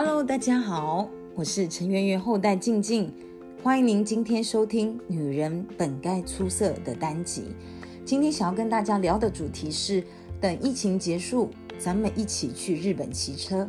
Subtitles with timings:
[0.00, 3.12] Hello，大家好，我是陈圆圆后代静静，
[3.64, 7.46] 欢迎您今天收听《女人本该出色》的单集。
[8.04, 10.04] 今天想要跟大家聊的主题是：
[10.40, 11.50] 等疫情结束，
[11.80, 13.68] 咱们一起去日本骑车。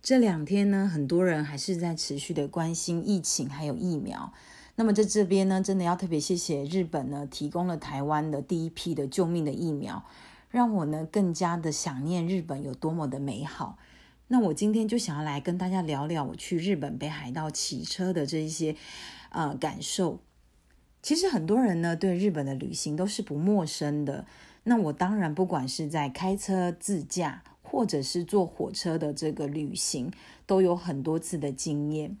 [0.00, 4.32] 这两天呢，很多人还是在持续的关心疫情还有疫苗。
[4.76, 10.02] 那么在这边呢，真的要特别谢谢日本呢，提供了台湾的第一批的救命的疫苗，
[10.56, 13.76] 让我呢更加的想念日本有多么的美好。
[14.28, 18.74] 那我今天就想要来跟大家聊聊我去日本北海道骑车的这一些
[19.28, 20.18] 呃感受。
[21.02, 24.24] 其实很多人呢对日本的旅行都是不陌生的。
[24.64, 30.10] 那我当然不管是在开车自驾，或者是坐火车的这个旅行，
[30.46, 32.16] 都有很多次的经验。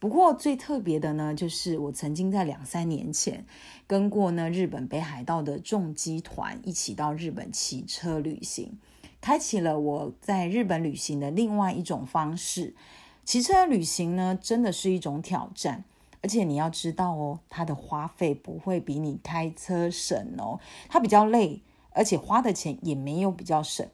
[0.00, 3.44] 不过最特别的呢，就是我曾经在两三年前
[3.86, 8.78] 跟过呢日本北海道的重机团一起到日本骑车旅行，
[9.20, 12.76] 开启了我在日本旅行的另外一种方式。
[13.24, 15.82] 骑车旅行呢，真的是一种挑战，
[16.22, 21.60] 而且你要知道哦，它的花费不会比你开车省哦，它比较累，
[21.90, 23.86] 而且花的钱也没有比较省。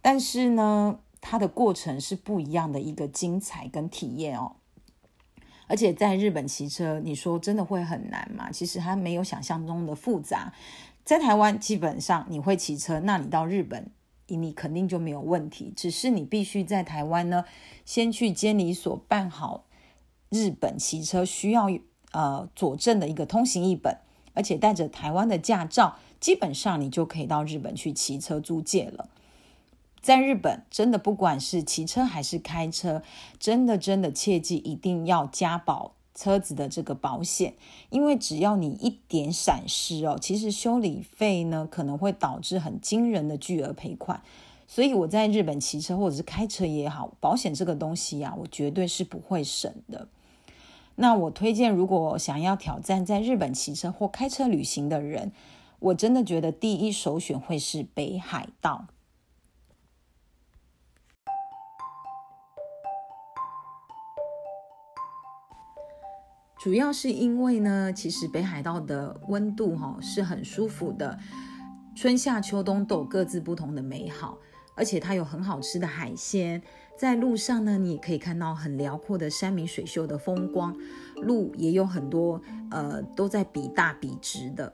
[0.00, 4.56] 但是呢，它的过程是不一样的一个精彩跟体验哦。
[5.72, 8.50] 而且在日本骑车，你说真的会很难吗？
[8.52, 10.52] 其实它没有想象中的复杂。
[11.02, 13.90] 在台湾，基本上你会骑车，那你到日本，
[14.26, 15.72] 你肯定就没有问题。
[15.74, 17.46] 只是你必须在台湾呢，
[17.86, 19.64] 先去监理所办好
[20.28, 21.70] 日本骑车需要
[22.10, 23.96] 呃佐证的一个通行一本，
[24.34, 29.08] 而且带着台湾的驾照，基本上你就可以到日本去骑车租借了。
[30.02, 33.02] 在日本，真的不管是骑车还是开车，
[33.38, 37.54] 真的真的切记一定要加保车子的这个保险，
[37.88, 44.20] 因为只要你一点闪失哦，其实修理费呢可能会导致很惊人的巨额赔款。
[44.66, 50.08] 所以我在日本骑车或者是开车也好，保险这个东西呀，我绝对是不会省的。
[50.96, 55.30] 那我推荐，如果想要挑战在日本骑车或开车旅行的人，
[55.78, 58.86] 我真的觉得第一首选会是北海道。
[66.62, 71.18] 主要是因为呢，其实北海道的温度哈是很舒服的，
[71.96, 74.38] 春夏秋冬都有各自不同的美好，
[74.76, 76.62] 而且它有很好吃的海鲜，
[76.96, 80.72] 在路上呢，你也可以看到很辽阔的山明水秀的风光，
[81.16, 82.40] 路也有很多
[82.70, 84.72] 呃都在比大比直的，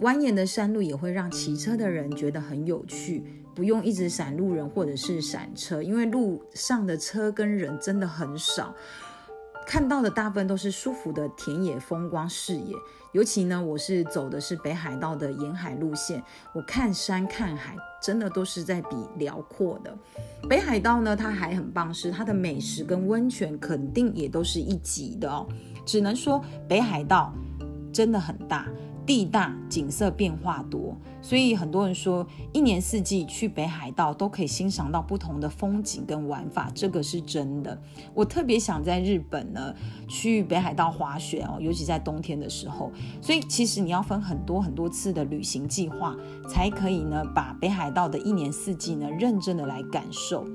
[0.00, 8.74] 蜿蜒的山路也会让骑车的人觉得很有趣，不用一直闪路人或者是闪车，因为路上的车跟人真的很少。
[9.66, 12.74] 看到的大部分都是舒服的田野风光视野，
[13.12, 16.22] 尤其呢，我是走的是北海道的沿海路线，
[16.52, 19.96] 我看山看海，真的都是在比辽阔的。
[20.48, 25.46] 北海道呢，它还很棒，是它的美食跟温泉肯定也都是一级的哦。
[25.86, 27.32] 只能说北海道
[27.92, 28.66] 真的很大。
[29.10, 37.76] 地大景色变化多，所以很多人说一年四季去北海道都可以欣赏到不同的风景跟玩法，这个是真的。
[38.14, 39.74] 我特别想在日本呢
[40.08, 42.92] 去北海道滑雪哦，尤其在冬天的时候。
[43.20, 46.14] 所以其实你要分很多很多次的旅行计划，
[46.48, 50.46] 才可以呢把北海道的一年四季呢认真的来感受。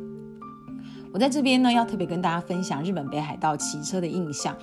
[1.11, 4.55] 我在这边呢要特别跟大家分享日本北海道骑车的印象。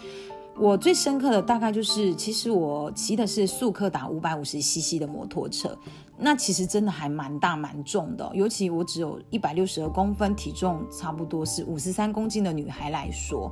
[0.58, 5.76] 我最深刻的大概就是，其实我骑的是速克达五百五十 CC 的摩托车，
[6.18, 13.50] 那其实真的还蛮大蛮重的，尤其我只有一百六十二公分，体重差不多是五十三公斤的女孩来说，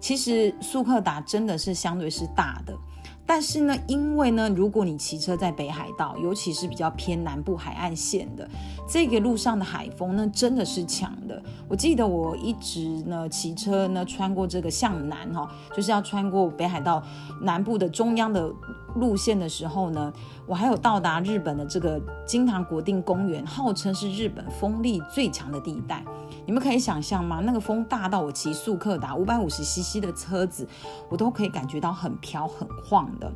[0.00, 2.74] 其实速克达真的是相对是大的。
[3.26, 8.48] 但是呢，因为呢，如果你骑车在北海道，尤其是比较偏南部海岸线的
[8.88, 11.42] 这个路上的海风呢，真的是强的。
[11.68, 17.02] 我记得我一直呢骑车呢穿过这个向南哈，就是要穿过北海道
[17.42, 18.48] 南部的中央的
[18.96, 20.12] 路线的时候呢，
[20.46, 26.04] 我还有到达日本的这个金堂国定公园，号称是日本风力最强的地带。
[26.44, 27.40] 你们可以想象吗？
[27.42, 30.66] 那个风大到我骑速克达五百五十 CC 的车子，
[31.08, 33.32] 我都可以感觉到很飘很晃的。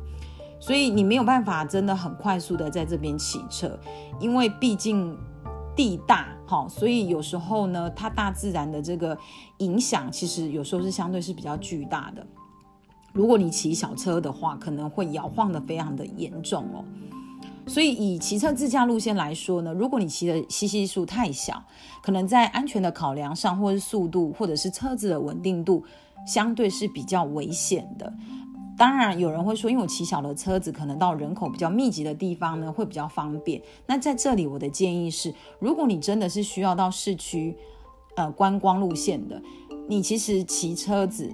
[0.59, 3.79] 所以你没有办法真的很快速的在这边骑车，
[4.19, 5.17] 因为毕竟
[5.75, 9.17] 地大哈，所以有时候呢，它大自然的这个
[9.57, 12.25] 影响，其实有时候是相对是比较巨大的。
[13.13, 16.83] 如果你骑小车的话，可能会摇晃的非常的严重哦。
[17.67, 21.63] 所以以骑车自驾路线来说呢，如果你骑的吸吸数太小，
[22.01, 25.83] 可能在安全的考量上，或是速度，或者是车子的稳定度，
[26.25, 28.11] 相对是比较危险的。
[28.77, 33.61] 当然有人会说，因为我骑小的车子，可能到人口比较密集的地方呢会比较方便。
[33.85, 37.55] 那在这里，我的建议是，如果你真的是需要到市区，
[38.15, 39.39] 呃，观光路线的，
[39.87, 41.31] 你其实骑车子，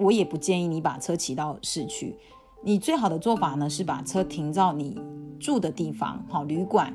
[0.00, 2.16] 我也不建议你把车骑到市区。
[2.62, 4.98] 你最好的做法呢，是把车停到你
[5.38, 6.92] 住的地方，好旅馆，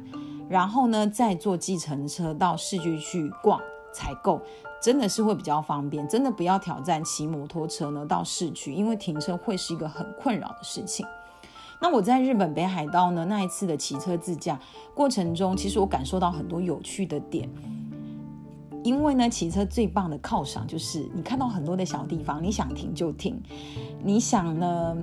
[0.50, 3.60] 然后呢再坐计程车到市区去逛
[3.94, 4.42] 采购，
[4.82, 6.08] 真的是会比较方便。
[6.08, 11.06] 真的不要挑战骑摩托车呢到市区，因为停车会是一个很困扰的事情。
[11.82, 14.60] 那我在日本北海道呢那一次的骑车自驾
[14.94, 17.50] 过程中，其实我感受到很多有趣的点。
[18.86, 23.42] 因为呢，骑车最棒的犒赏就是你看到很多的小地方，你想停就停，
[24.04, 24.96] 你想呢。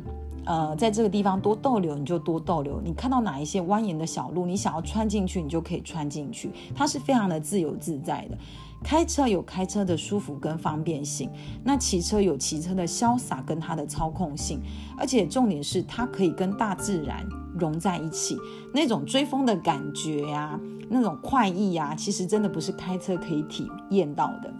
[0.44, 2.80] 呃，在这个地方多逗留，你就多逗留。
[2.80, 6.50] 你看到哪一些蜿蜒的小路，你想要穿进去，你就可以穿进去。
[6.74, 8.36] 它是非常的自由自在的。
[8.84, 11.30] 开车有开车的舒服跟方便性，
[11.62, 14.60] 那骑车有骑车的潇洒跟它的操控性，
[14.98, 17.24] 而且重点是它可以跟大自然
[17.56, 18.36] 融在一起，
[18.74, 24.52] 那种追风的感觉呀，那种快意呀，其实真的不是开车可以体验到的。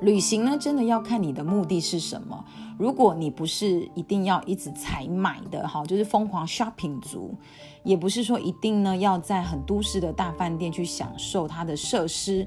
[0.00, 2.44] 旅行呢，真的要看你的目的是什么。
[2.78, 7.34] 如果你不是一定要一直采买的哈，就是疯狂 shopping 族，
[7.82, 12.46] 也不是说一定呢要在很都市的大饭店去享受它的设施，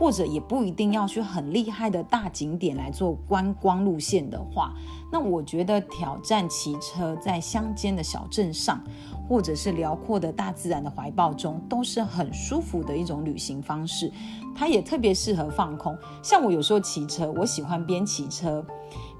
[0.00, 4.72] 或者也不一定要去很厉害的大景点来做观光路线的话，
[5.12, 8.82] 那我觉得挑战骑车在乡间的小镇上，
[9.28, 14.10] 或者是辽阔的大自然的怀抱中，都是很舒服的一种旅行方式。
[14.56, 15.94] 它也特别适合放空。
[16.22, 18.64] 像我有时候骑车，我喜欢边骑车。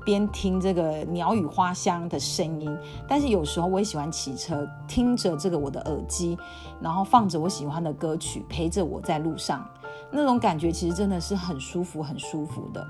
[0.03, 2.75] 边听这个鸟语花香的声音，
[3.07, 6.39] 但是有时候我也喜欢骑车，听着这个我的耳机，
[6.81, 9.63] 然后放着我喜欢的歌曲，陪着我在路上，
[10.11, 12.87] 那种感觉其实真的是很舒服，很舒服的。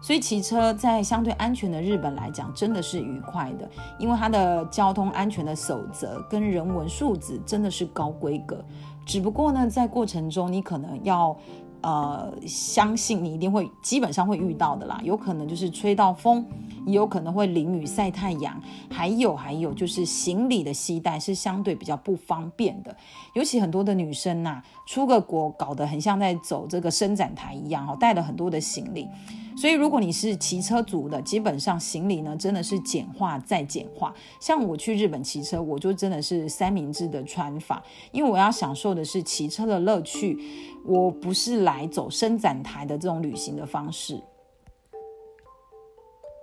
[0.00, 3.68] 所以骑车在相对安全的日本来讲，真的是愉快的，
[3.98, 8.64] 因为它的交通安全的守则跟人文素质真的是高规格。
[9.04, 11.36] 只不过呢，在过程中你可能要。
[11.82, 15.00] 呃，相信你一定会，基本上会遇到的啦。
[15.02, 16.44] 有可能就是吹到风，
[16.86, 18.60] 也有可能会淋雨晒太阳，
[18.90, 22.96] 还有还有就是行李的携带是相对比较不方便的。
[23.34, 29.08] 尤其很多的女生呐，出个国搞得很像在走这个伸展台一样，哈，带了很多的行李。
[29.56, 34.14] 所以，如果你是骑车族的，基本上行李呢真的是简化再简化。
[34.40, 40.38] 像我去日本骑车，我就真的是三明治的穿法，因为我要享受的是骑车的乐趣，
[40.86, 44.22] 我不是来走伸展台的这种旅行的方式。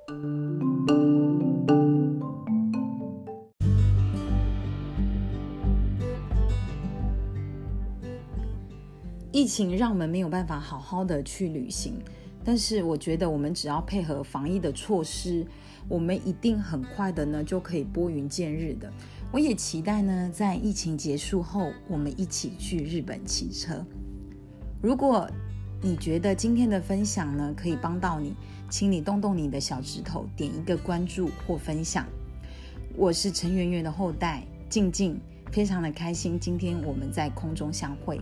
[0.07, 0.11] 疫
[9.45, 11.95] 情让我们没有办法好好的去旅行。
[12.45, 15.45] 但是我觉得，我们只要配合防疫的措施，
[15.89, 18.89] 我们一定很快的呢就可以拨云见日的。
[19.33, 23.85] 我也期待呢，在疫情结束后，我们一起去日本骑车。
[24.81, 25.29] 如果
[25.81, 28.33] 你觉得今天的分享呢可以帮到你，
[28.69, 32.05] 请你动动你的小指头，点一个关注或分享。
[32.95, 35.19] 我是陈圆圆的后代静静，
[35.51, 38.19] 非常的开心，今天我们在空中相会。